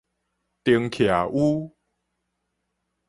[0.63, 1.75] 燈徛 u